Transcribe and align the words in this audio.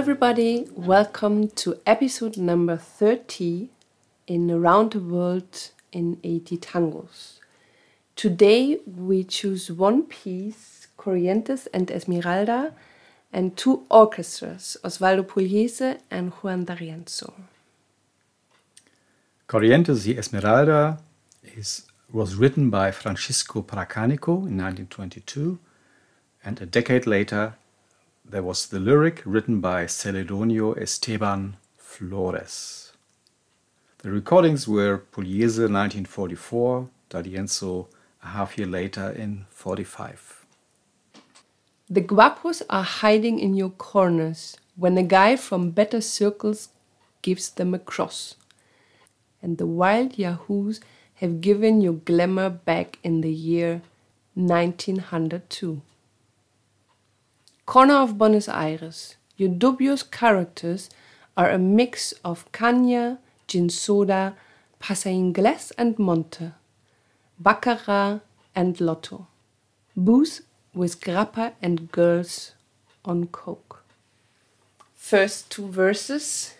everybody. 0.00 0.66
Welcome 0.74 1.48
to 1.56 1.78
episode 1.84 2.38
number 2.38 2.78
30 2.78 3.68
in 4.26 4.50
Around 4.50 4.92
the 4.92 4.98
World 4.98 5.72
in 5.92 6.18
80 6.24 6.56
Tangos. 6.56 7.38
Today 8.16 8.78
we 8.86 9.24
choose 9.24 9.70
one 9.70 10.04
piece, 10.04 10.88
Corrientes 10.96 11.68
and 11.74 11.90
Esmeralda, 11.90 12.72
and 13.30 13.58
two 13.58 13.84
orchestras, 13.90 14.78
Osvaldo 14.82 15.22
Pugliese 15.22 15.98
and 16.10 16.32
Juan 16.32 16.64
D'Arienzo. 16.64 17.34
Corrientes 19.46 20.06
y 20.06 20.14
Esmeralda 20.18 20.96
is, 21.42 21.82
was 22.10 22.36
written 22.36 22.70
by 22.70 22.90
Francisco 22.90 23.60
Pracanico 23.60 24.48
in 24.48 24.56
1922, 24.56 25.58
and 26.42 26.58
a 26.62 26.64
decade 26.64 27.06
later 27.06 27.52
there 28.24 28.42
was 28.42 28.66
the 28.68 28.78
lyric 28.78 29.22
written 29.24 29.60
by 29.60 29.84
Celedonio 29.86 30.76
Esteban 30.80 31.56
Flores. 31.76 32.92
The 33.98 34.10
recordings 34.10 34.66
were 34.66 35.02
Pugliese 35.12 35.68
1944, 35.68 36.88
D'Arienzo 37.10 37.88
a 38.22 38.28
half 38.28 38.56
year 38.56 38.66
later 38.66 39.10
in 39.10 39.46
45. 39.50 40.46
The 41.88 42.00
guapos 42.00 42.62
are 42.70 42.84
hiding 42.84 43.40
in 43.40 43.54
your 43.54 43.70
corners 43.70 44.56
when 44.76 44.96
a 44.96 45.02
guy 45.02 45.36
from 45.36 45.70
better 45.70 46.00
circles 46.00 46.68
gives 47.22 47.50
them 47.50 47.74
a 47.74 47.78
cross. 47.78 48.36
And 49.42 49.58
the 49.58 49.66
wild 49.66 50.16
yahoos 50.18 50.80
have 51.14 51.40
given 51.40 51.80
you 51.80 52.00
glamour 52.04 52.48
back 52.48 52.98
in 53.02 53.20
the 53.20 53.32
year 53.32 53.82
1902. 54.34 55.82
Corner 57.70 58.02
of 58.02 58.18
Buenos 58.18 58.48
Aires, 58.48 59.14
your 59.36 59.48
dubious 59.48 60.02
characters 60.02 60.90
are 61.36 61.50
a 61.50 61.56
mix 61.56 62.10
of 62.24 62.50
Caña, 62.50 63.18
Gin 63.46 63.70
Soda, 63.70 64.34
Pasa 64.80 65.10
Ingles 65.10 65.70
and 65.78 65.96
Monte, 65.96 66.50
Baccarat 67.38 68.22
and 68.56 68.80
Lotto, 68.80 69.28
booze 69.96 70.42
with 70.74 71.00
grappa 71.00 71.52
and 71.62 71.92
girls 71.92 72.54
on 73.04 73.28
coke. 73.28 73.84
First 74.96 75.52
two 75.52 75.68
verses 75.68 76.54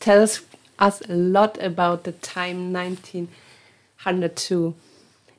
tells 0.00 0.40
us 0.80 1.00
a 1.08 1.14
lot 1.14 1.62
about 1.62 2.02
the 2.02 2.10
time 2.10 2.72
1902 2.72 4.74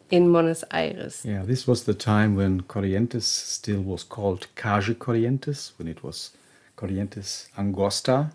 in 0.09 0.31
Buenos 0.31 0.63
Aires. 0.71 1.23
Yeah, 1.25 1.43
this 1.43 1.67
was 1.67 1.83
the 1.83 1.93
time 1.93 2.35
when 2.35 2.61
Corrientes 2.61 3.25
still 3.25 3.81
was 3.81 4.03
called 4.03 4.47
Calle 4.55 4.95
Corrientes, 4.95 5.71
when 5.77 5.87
it 5.87 6.03
was 6.03 6.31
Corrientes 6.75 7.49
Angosta, 7.57 8.31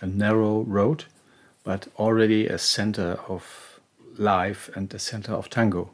a 0.00 0.06
narrow 0.06 0.62
road, 0.62 1.04
but 1.64 1.88
already 1.98 2.46
a 2.46 2.58
center 2.58 3.18
of 3.28 3.80
life 4.18 4.70
and 4.74 4.92
a 4.94 4.98
center 4.98 5.32
of 5.32 5.50
tango. 5.50 5.90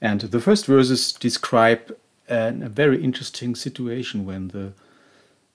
And 0.00 0.20
the 0.20 0.40
first 0.40 0.66
verses 0.66 1.12
describe 1.12 1.96
an, 2.28 2.62
a 2.62 2.68
very 2.68 3.02
interesting 3.02 3.54
situation 3.54 4.24
when 4.24 4.48
the 4.48 4.72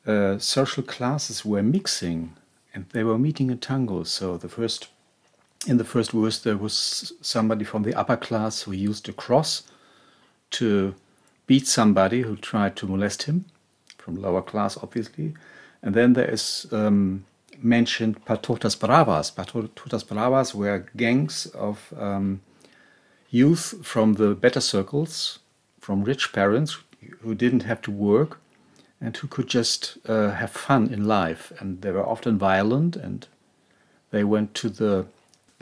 uh, 0.05 0.37
social 0.37 0.83
classes 0.83 1.45
were 1.45 1.63
mixing 1.63 2.33
and 2.73 2.85
they 2.89 3.03
were 3.03 3.17
meeting 3.17 3.49
in 3.49 3.59
tango. 3.59 4.03
So 4.03 4.37
the 4.37 4.49
first, 4.49 4.89
in 5.67 5.77
the 5.77 5.83
first 5.83 6.11
verse, 6.11 6.39
there 6.39 6.57
was 6.57 7.13
somebody 7.21 7.63
from 7.63 7.83
the 7.83 7.93
upper 7.93 8.17
class 8.17 8.63
who 8.63 8.71
used 8.71 9.07
a 9.09 9.13
cross 9.13 9.63
to 10.51 10.95
beat 11.47 11.67
somebody 11.67 12.21
who 12.21 12.35
tried 12.35 12.75
to 12.77 12.87
molest 12.87 13.23
him, 13.23 13.45
from 13.97 14.21
lower 14.21 14.41
class, 14.41 14.77
obviously. 14.77 15.33
And 15.81 15.93
then 15.95 16.13
there 16.13 16.29
is 16.29 16.67
um, 16.71 17.25
mentioned 17.57 18.23
patotas 18.25 18.77
bravas. 18.77 19.31
Patotas 19.31 20.07
bravas 20.07 20.53
were 20.53 20.85
gangs 20.95 21.45
of 21.47 21.93
um, 21.97 22.41
youth 23.29 23.75
from 23.83 24.13
the 24.13 24.35
better 24.35 24.61
circles, 24.61 25.39
from 25.79 26.03
rich 26.03 26.33
parents 26.33 26.77
who 27.21 27.35
didn't 27.35 27.63
have 27.63 27.81
to 27.81 27.91
work 27.91 28.39
and 29.01 29.17
who 29.17 29.27
could 29.27 29.47
just 29.47 29.97
uh, 30.07 30.31
have 30.31 30.51
fun 30.51 30.93
in 30.93 31.05
life. 31.05 31.51
And 31.59 31.81
they 31.81 31.91
were 31.91 32.07
often 32.07 32.37
violent, 32.37 32.95
and 32.95 33.27
they 34.11 34.23
went 34.23 34.53
to 34.55 34.69
the 34.69 35.05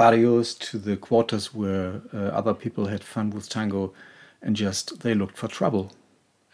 barrios, 0.01 0.55
to 0.55 0.79
the 0.79 0.97
quarters 0.97 1.53
where 1.53 2.01
uh, 2.11 2.17
other 2.39 2.55
people 2.55 2.87
had 2.87 3.03
fun 3.03 3.29
with 3.29 3.47
tango, 3.47 3.93
and 4.41 4.55
just 4.55 5.01
they 5.01 5.13
looked 5.13 5.37
for 5.37 5.47
trouble 5.47 5.91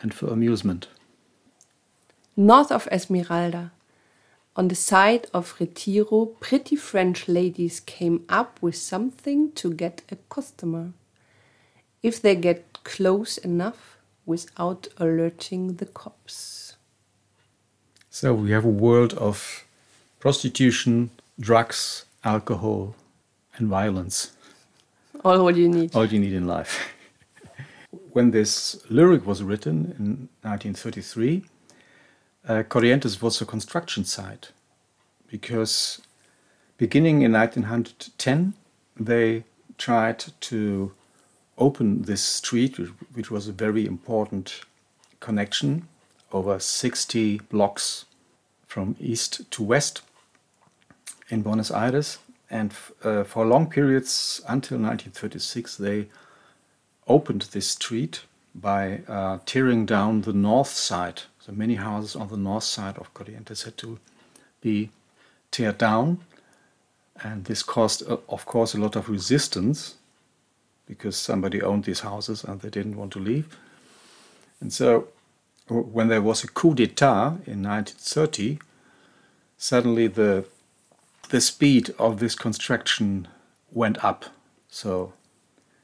and 0.01 0.13
for 0.13 0.27
amusement. 0.27 0.89
North 2.35 2.71
of 2.73 2.89
Esmeralda, 2.91 3.71
on 4.57 4.67
the 4.67 4.75
side 4.75 5.27
of 5.33 5.55
Retiro, 5.61 6.25
pretty 6.47 6.75
French 6.75 7.29
ladies 7.29 7.79
came 7.79 8.25
up 8.27 8.59
with 8.61 8.75
something 8.75 9.53
to 9.53 9.73
get 9.73 10.01
a 10.11 10.17
customer 10.35 10.91
if 12.03 12.21
they 12.21 12.35
get 12.35 12.83
close 12.83 13.37
enough 13.37 13.97
without 14.25 14.89
alerting 14.97 15.75
the 15.75 15.85
cops. 15.85 16.75
So 18.09 18.33
we 18.33 18.51
have 18.51 18.65
a 18.65 18.79
world 18.85 19.13
of 19.13 19.63
prostitution, 20.19 21.11
drugs, 21.39 22.05
alcohol, 22.25 22.95
and 23.57 23.67
violence. 23.67 24.31
All 25.23 25.43
what 25.43 25.55
you 25.55 25.67
need. 25.67 25.95
All 25.95 26.05
you 26.05 26.19
need 26.19 26.33
in 26.33 26.47
life. 26.47 26.93
when 28.11 28.31
this 28.31 28.79
lyric 28.89 29.25
was 29.25 29.43
written 29.43 29.95
in 29.99 30.29
1933, 30.41 31.43
uh, 32.47 32.63
Corrientes 32.63 33.21
was 33.21 33.41
a 33.41 33.45
construction 33.45 34.03
site 34.05 34.51
because 35.29 36.01
beginning 36.77 37.21
in 37.21 37.31
1910, 37.33 38.53
they 38.99 39.43
tried 39.77 40.23
to 40.41 40.91
open 41.57 42.03
this 42.03 42.21
street, 42.21 42.77
which 43.13 43.31
was 43.31 43.47
a 43.47 43.51
very 43.51 43.85
important 43.85 44.61
connection 45.19 45.87
over 46.31 46.59
60 46.59 47.39
blocks 47.49 48.05
from 48.65 48.95
east 48.99 49.49
to 49.51 49.63
west 49.63 50.01
in 51.29 51.41
Buenos 51.41 51.71
Aires. 51.71 52.19
And 52.49 52.73
uh, 53.03 53.23
for 53.23 53.45
long 53.45 53.69
periods 53.69 54.41
until 54.47 54.77
1936, 54.77 55.77
they 55.77 56.07
opened 57.07 57.41
this 57.51 57.69
street 57.69 58.21
by 58.55 59.01
uh, 59.07 59.39
tearing 59.45 59.85
down 59.85 60.21
the 60.21 60.33
north 60.33 60.69
side. 60.69 61.23
So 61.39 61.51
many 61.51 61.75
houses 61.75 62.15
on 62.15 62.29
the 62.29 62.37
north 62.37 62.63
side 62.63 62.97
of 62.97 63.13
Corrientes 63.13 63.63
had 63.63 63.77
to 63.77 63.99
be 64.61 64.89
teared 65.51 65.77
down. 65.77 66.19
And 67.23 67.45
this 67.45 67.63
caused, 67.63 68.09
uh, 68.09 68.17
of 68.29 68.45
course, 68.45 68.73
a 68.73 68.79
lot 68.79 68.95
of 68.95 69.09
resistance 69.09 69.95
because 70.85 71.17
somebody 71.17 71.61
owned 71.61 71.83
these 71.83 71.99
houses 71.99 72.43
and 72.43 72.61
they 72.61 72.69
didn't 72.69 72.95
want 72.95 73.11
to 73.13 73.19
leave. 73.19 73.57
And 74.61 74.71
so 74.71 75.09
when 75.67 76.07
there 76.07 76.21
was 76.21 76.43
a 76.43 76.47
coup 76.47 76.73
d'etat 76.73 77.37
in 77.45 77.61
1930, 77.63 78.59
suddenly 79.57 80.07
the 80.07 80.45
the 81.29 81.41
speed 81.41 81.93
of 81.99 82.19
this 82.19 82.35
construction 82.35 83.27
went 83.71 84.03
up. 84.03 84.25
So 84.69 85.13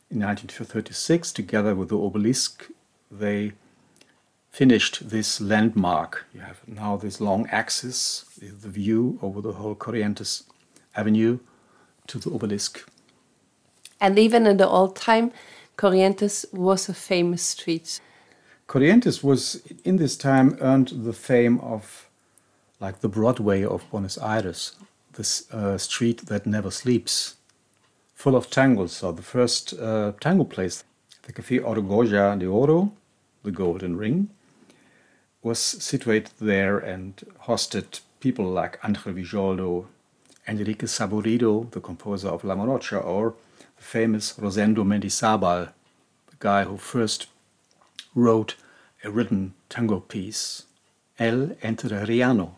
in 0.09 0.19
1936, 0.19 1.31
together 1.31 1.75
with 1.75 1.89
the 1.89 1.99
obelisk, 1.99 2.69
they 3.11 3.53
finished 4.51 5.09
this 5.09 5.41
landmark. 5.41 6.25
You 6.33 6.41
have 6.41 6.61
now 6.67 6.95
this 6.95 7.19
long 7.19 7.47
axis, 7.49 8.25
the 8.39 8.69
view 8.69 9.19
over 9.21 9.41
the 9.41 9.53
whole 9.53 9.75
Corrientes 9.75 10.43
Avenue 10.95 11.39
to 12.07 12.19
the 12.19 12.31
obelisk. 12.31 12.87
And 13.99 14.19
even 14.19 14.45
in 14.45 14.57
the 14.57 14.67
old 14.67 14.95
time, 14.95 15.31
Corrientes 15.77 16.45
was 16.53 16.87
a 16.87 16.93
famous 16.93 17.41
street. 17.41 17.99
Corrientes 18.67 19.23
was, 19.23 19.63
in 19.83 19.97
this 19.97 20.15
time, 20.15 20.57
earned 20.61 20.89
the 20.89 21.13
fame 21.13 21.59
of 21.59 22.09
like 22.79 22.99
the 22.99 23.09
Broadway 23.09 23.63
of 23.63 23.89
Buenos 23.89 24.17
Aires, 24.17 24.75
this 25.13 25.51
uh, 25.51 25.77
street 25.77 26.25
that 26.27 26.45
never 26.45 26.71
sleeps, 26.71 27.35
full 28.13 28.35
of 28.35 28.49
tangos. 28.49 28.89
So 28.89 29.11
the 29.11 29.21
first 29.21 29.73
uh, 29.73 30.13
tango 30.19 30.43
place, 30.43 30.83
the 31.23 31.33
Café 31.33 31.63
Argolla 31.63 32.37
de 32.39 32.47
Oro, 32.47 32.91
the 33.43 33.51
Golden 33.51 33.97
Ring, 33.97 34.29
was 35.41 35.59
situated 35.59 36.31
there 36.39 36.77
and 36.77 37.15
hosted 37.43 37.99
people 38.19 38.45
like 38.45 38.79
Andre 38.83 39.13
Villoldo, 39.13 39.87
Enrique 40.47 40.87
Saborido, 40.87 41.69
the 41.71 41.81
composer 41.81 42.29
of 42.29 42.43
La 42.43 42.55
Morocha, 42.55 43.03
or 43.03 43.35
the 43.77 43.83
famous 43.83 44.33
Rosendo 44.33 44.83
Mendizabal, 44.83 45.71
the 46.27 46.35
guy 46.39 46.63
who 46.63 46.77
first 46.77 47.27
wrote 48.15 48.55
a 49.03 49.11
written 49.11 49.53
tango 49.69 49.99
piece, 49.99 50.63
El 51.19 51.47
Entrerriano. 51.61 52.51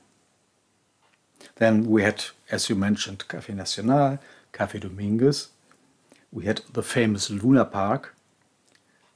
Then 1.56 1.86
we 1.86 2.04
had, 2.04 2.26
as 2.52 2.70
you 2.70 2.76
mentioned, 2.76 3.26
Café 3.28 3.56
Nacional, 3.56 4.20
Café 4.54 4.80
Dominguez. 4.80 5.50
We 6.32 6.46
had 6.46 6.62
the 6.74 6.84
famous 6.84 7.30
Luna 7.30 7.66
Park 7.66 8.16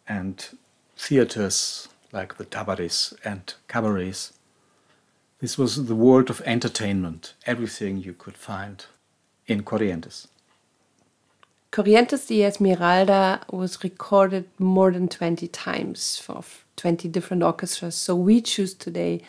and 0.07 0.47
theaters 0.95 1.89
like 2.11 2.37
the 2.37 2.45
Tabares 2.45 3.13
and 3.23 3.53
cabarets 3.67 4.33
This 5.39 5.57
was 5.57 5.85
the 5.85 5.95
world 5.95 6.29
of 6.29 6.41
entertainment, 6.45 7.33
everything 7.45 7.97
you 7.97 8.13
could 8.13 8.35
find 8.35 8.85
in 9.47 9.63
Corrientes. 9.63 10.27
Corrientes 11.71 12.27
de 12.27 12.43
Esmeralda 12.43 13.41
was 13.51 13.81
recorded 13.83 14.49
more 14.57 14.91
than 14.91 15.07
20 15.07 15.47
times 15.47 16.17
for 16.17 16.43
20 16.75 17.07
different 17.07 17.43
orchestras. 17.43 17.95
So 17.95 18.15
we 18.15 18.41
choose 18.41 18.73
today 18.73 19.21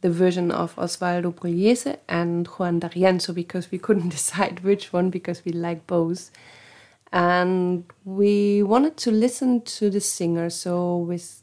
the 0.00 0.10
version 0.10 0.50
of 0.50 0.74
Osvaldo 0.76 1.32
Pugliese 1.32 1.98
and 2.08 2.46
Juan 2.46 2.78
D'Arienzo 2.78 3.34
because 3.34 3.70
we 3.70 3.78
couldn't 3.78 4.08
decide 4.18 4.60
which 4.60 4.92
one 4.92 5.10
because 5.10 5.44
we 5.44 5.52
like 5.52 5.86
both. 5.86 6.30
And 7.12 7.84
we 8.04 8.62
wanted 8.62 8.96
to 8.98 9.10
listen 9.10 9.62
to 9.62 9.90
the 9.90 10.00
singer. 10.00 10.48
So 10.50 10.96
with 10.96 11.42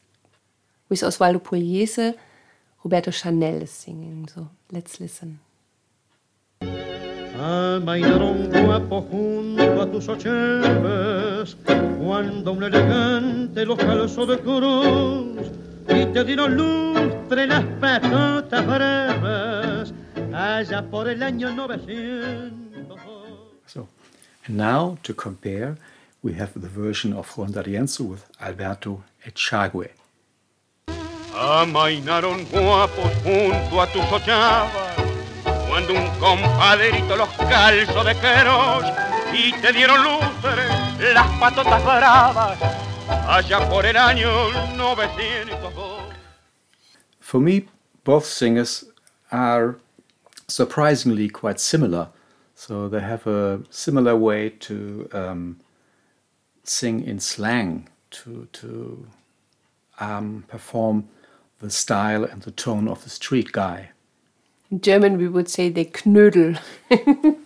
with 0.90 1.02
Osvaldo 1.02 1.40
Pugliese, 1.42 2.16
Roberto 2.84 3.12
Chanel 3.12 3.62
is 3.62 3.72
singing. 3.72 4.30
So 4.34 4.50
let's 4.72 5.00
listen. 5.00 5.40
Ah, 7.40 7.76
amainaron 7.76 8.50
guapo 8.50 9.02
junto 9.02 9.82
a 9.82 9.92
tus 9.92 10.08
cuando 12.00 12.54
un 12.54 12.64
elegante 12.64 13.66
los 13.66 13.78
calzó 13.78 14.26
de 14.26 14.40
cruz 14.40 15.52
y 15.90 16.06
te 16.06 16.24
dieron 16.24 16.56
lustre 16.56 17.48
las 17.48 17.64
patotas 17.80 18.66
breves, 18.66 19.94
allá 20.34 20.82
por 20.84 21.08
el 21.08 21.24
año 21.24 21.52
900. 21.52 22.98
So, 23.66 23.88
and 24.46 24.58
now 24.58 24.98
to 25.04 25.14
compare, 25.14 25.78
we 26.22 26.34
have 26.34 26.54
the 26.54 26.68
version 26.68 27.14
of 27.14 27.30
Juan 27.30 27.52
D'Arienzo 27.52 28.04
with 28.04 28.24
Alberto 28.42 29.04
Echagüe. 29.26 29.90
Amainaron 31.34 32.42
ah, 32.42 32.60
guapos 32.60 33.12
junto 33.24 33.82
a 33.82 33.88
tus 33.88 34.04
ochavas, 34.12 34.96
cuando 35.70 35.94
un 35.94 36.10
compadrito 36.20 37.16
los 37.16 37.30
calzó 37.30 38.04
de 38.04 38.16
queros 38.16 38.84
y 39.32 39.52
te 39.62 39.72
dieron 39.72 40.04
lustre 40.04 41.14
las 41.14 41.28
patotas 41.40 41.84
bravas, 41.84 42.58
allá 43.28 43.70
por 43.70 43.86
el 43.86 43.98
año 43.98 44.52
902. 44.76 46.14
For 47.20 47.42
me, 47.42 47.68
both 48.04 48.26
singers 48.26 48.86
are 49.32 49.76
surprisingly 50.48 51.28
quite 51.30 51.60
similar. 51.60 52.10
So 52.56 52.88
they 52.88 53.02
have 53.02 53.28
a 53.28 53.62
similar 53.70 54.16
way 54.16 54.50
to 54.50 55.10
um, 55.12 55.60
sing 56.64 57.04
in 57.04 57.20
slang, 57.20 57.90
to, 58.12 58.48
to 58.54 59.08
um, 60.00 60.46
perform 60.48 61.10
the 61.60 61.70
style 61.70 62.24
and 62.24 62.42
the 62.44 62.52
tone 62.52 62.88
of 62.88 63.04
the 63.04 63.10
street 63.10 63.52
guy. 63.52 63.90
In 64.72 64.82
German, 64.82 65.18
we 65.18 65.28
would 65.28 65.50
say 65.50 65.70
they 65.70 65.86
knödel. 65.86 66.60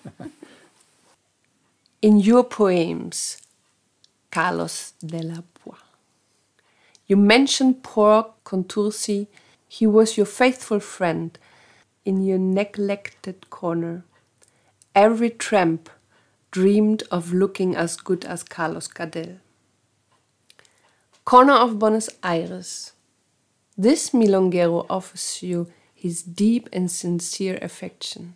In 2.01 2.19
your 2.19 2.43
poems, 2.43 3.37
Carlos 4.31 4.93
de 5.05 5.21
la 5.21 5.35
Púa, 5.35 5.50
you 7.11 7.17
mentioned 7.17 7.83
poor 7.83 8.33
Contursi. 8.45 9.27
He 9.67 9.85
was 9.85 10.15
your 10.15 10.25
faithful 10.25 10.79
friend 10.79 11.37
in 12.05 12.23
your 12.23 12.37
neglected 12.37 13.49
corner. 13.49 14.05
Every 14.95 15.29
tramp 15.29 15.89
dreamed 16.51 17.03
of 17.11 17.33
looking 17.33 17.75
as 17.75 17.97
good 17.97 18.23
as 18.23 18.43
Carlos 18.43 18.87
Gardel. 18.87 19.39
Corner 21.25 21.55
of 21.55 21.79
Buenos 21.79 22.09
Aires. 22.23 22.93
This 23.77 24.11
milonguero 24.11 24.85
offers 24.89 25.43
you 25.43 25.67
his 25.93 26.23
deep 26.23 26.69
and 26.71 26.89
sincere 26.89 27.59
affection. 27.61 28.35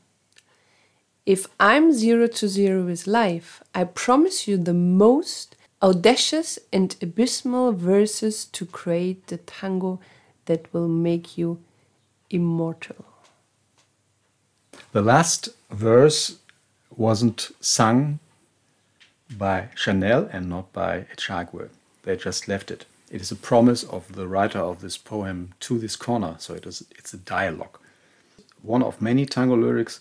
If 1.26 1.48
I'm 1.62 1.94
zero 1.94 2.28
to 2.28 2.50
zero 2.50 2.84
with 2.84 3.08
life, 3.08 3.64
I 3.74 3.86
promise 3.86 4.50
you 4.50 4.58
the 4.58 4.74
most 4.74 5.55
audacious 5.82 6.58
and 6.72 6.96
abysmal 7.02 7.72
verses 7.74 8.46
to 8.46 8.66
create 8.66 9.28
the 9.28 9.38
tango 9.38 10.00
that 10.46 10.72
will 10.74 10.88
make 10.88 11.38
you 11.38 11.60
immortal. 12.30 13.06
The 14.92 15.02
last 15.02 15.50
verse 15.70 16.38
wasn't 16.96 17.52
sung 17.60 18.20
by 19.38 19.70
Chanel 19.76 20.30
and 20.32 20.50
not 20.50 20.72
by 20.72 21.06
Echagüe. 21.14 21.70
They 22.04 22.16
just 22.16 22.48
left 22.48 22.72
it. 22.72 22.86
It 23.12 23.22
is 23.22 23.32
a 23.32 23.36
promise 23.36 23.84
of 23.84 24.14
the 24.14 24.28
writer 24.28 24.60
of 24.60 24.82
this 24.82 24.98
poem 24.98 25.54
to 25.62 25.78
this 25.78 25.96
corner, 25.96 26.36
so 26.40 26.54
it 26.54 26.66
is, 26.66 26.86
it's 26.98 27.14
a 27.14 27.18
dialogue. 27.18 27.78
One 28.62 28.84
of 28.84 29.02
many 29.02 29.26
tango 29.26 29.56
lyrics 29.56 30.00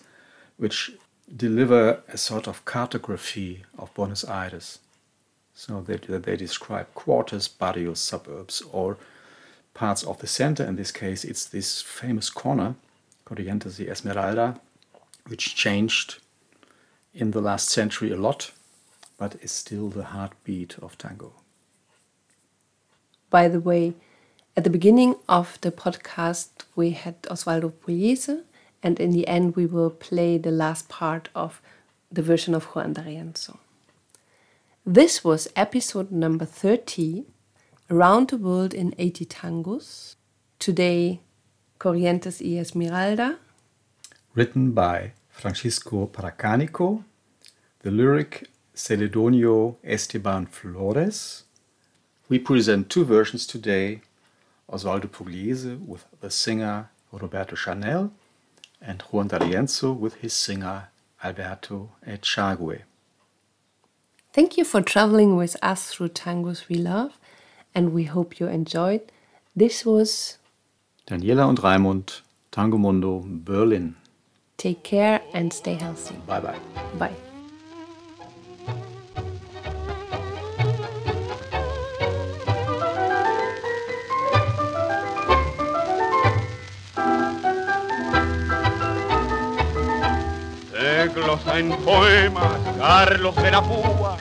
which 0.56 0.92
deliver 1.34 2.02
a 2.08 2.16
sort 2.16 2.46
of 2.46 2.64
cartography 2.64 3.64
of 3.78 3.92
Buenos 3.94 4.24
Aires. 4.24 4.78
So 5.54 5.80
they, 5.80 5.96
they 5.96 6.36
describe 6.36 6.92
quarters, 6.94 7.48
barrios, 7.48 8.00
suburbs, 8.00 8.62
or 8.72 8.98
parts 9.72 10.02
of 10.02 10.18
the 10.18 10.26
center. 10.26 10.64
In 10.64 10.76
this 10.76 10.90
case, 10.90 11.24
it's 11.24 11.46
this 11.46 11.80
famous 11.80 12.28
corner, 12.28 12.74
Corrientes 13.24 13.76
de 13.76 13.88
Esmeralda, 13.88 14.60
which 15.28 15.54
changed 15.54 16.16
in 17.14 17.30
the 17.30 17.40
last 17.40 17.68
century 17.70 18.10
a 18.10 18.16
lot, 18.16 18.50
but 19.16 19.36
is 19.42 19.52
still 19.52 19.88
the 19.88 20.04
heartbeat 20.04 20.76
of 20.82 20.98
tango. 20.98 21.32
By 23.30 23.48
the 23.48 23.60
way, 23.60 23.94
at 24.56 24.64
the 24.64 24.70
beginning 24.70 25.16
of 25.28 25.58
the 25.60 25.70
podcast, 25.70 26.48
we 26.76 26.90
had 26.90 27.20
Osvaldo 27.22 27.72
Pugliese, 27.72 28.42
and 28.82 29.00
in 29.00 29.10
the 29.10 29.26
end, 29.26 29.56
we 29.56 29.66
will 29.66 29.90
play 29.90 30.36
the 30.36 30.50
last 30.50 30.88
part 30.88 31.28
of 31.34 31.60
the 32.12 32.22
version 32.22 32.54
of 32.54 32.64
Juan 32.64 32.92
D'Arienzo. 32.92 33.58
This 34.86 35.24
was 35.24 35.48
episode 35.56 36.12
number 36.12 36.44
30, 36.44 37.24
Around 37.90 38.28
the 38.28 38.36
World 38.36 38.74
in 38.74 38.94
80 38.98 39.24
Tangos. 39.24 40.16
Today, 40.58 41.20
Corrientes 41.78 42.42
y 42.42 42.58
Esmeralda. 42.58 43.38
Written 44.34 44.72
by 44.72 45.12
Francisco 45.30 46.06
Pracanico, 46.06 47.02
the 47.80 47.90
lyric 47.90 48.50
Celedonio 48.74 49.76
Esteban 49.82 50.44
Flores. 50.44 51.44
We 52.28 52.38
present 52.38 52.90
two 52.90 53.06
versions 53.06 53.46
today 53.46 54.02
Osvaldo 54.70 55.08
Pugliese 55.08 55.78
with 55.78 56.04
the 56.20 56.30
singer 56.30 56.90
Roberto 57.10 57.56
Chanel 57.56 58.12
and 58.82 59.00
Juan 59.10 59.28
D'Arienzo 59.28 59.94
with 59.98 60.16
his 60.16 60.34
singer 60.34 60.88
Alberto 61.22 61.92
Echagüe. 62.06 62.82
Thank 64.34 64.58
you 64.58 64.64
for 64.64 64.82
traveling 64.82 65.36
with 65.36 65.56
us 65.62 65.86
through 65.86 66.08
tangos 66.08 66.68
we 66.68 66.74
love, 66.74 67.20
and 67.72 67.92
we 67.92 68.02
hope 68.02 68.40
you 68.40 68.48
enjoyed. 68.48 69.02
This 69.54 69.86
was 69.86 70.38
Daniela 71.06 71.46
und 71.48 71.60
Raimund, 71.60 72.22
Tango 72.50 72.76
Mundo, 72.76 73.22
Berlin. 73.24 73.94
Take 74.56 74.82
care 74.82 75.20
and 75.32 75.52
stay 75.52 75.74
healthy. 75.74 76.16
Bye 76.26 76.40
bye. 76.40 76.58
Bye. 76.98 77.33
Se 91.14 91.20
glosa 91.20 91.58
en 91.60 91.70
poemas 91.84 92.58
Carlos 92.76 93.36
de 93.36 93.50
la 93.52 93.62
Púa 93.62 94.16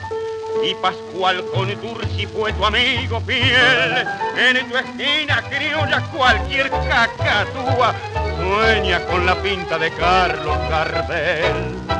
y 0.62 0.74
Pascual 0.76 1.44
Contursi 1.52 2.26
fue 2.26 2.52
tu 2.52 2.64
amigo 2.64 3.20
fiel. 3.22 4.06
En 4.36 4.68
tu 4.68 4.76
esquina 4.76 5.42
criolla 5.48 6.00
cualquier 6.14 6.70
cacatúa 6.70 7.94
sueña 8.38 9.04
con 9.06 9.26
la 9.26 9.34
pinta 9.42 9.76
de 9.76 9.90
Carlos 9.92 10.56
Gardel. 10.70 11.93